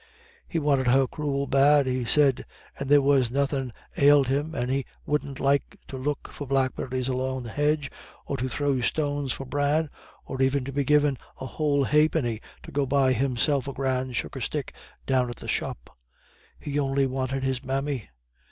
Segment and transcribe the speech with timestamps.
[0.47, 2.47] He wanted her cruel bad, he said,
[2.79, 7.43] and there was nothin' ailed him, and he wouldn't like to look for blackberries along
[7.43, 7.91] the hedge
[8.25, 9.91] or to throw stones for Bran
[10.25, 14.73] or even to be given a whole ha'penny to go buy himself a grand sugarstick
[15.05, 15.95] down at the shop
[16.59, 18.09] he only wanted his mammy.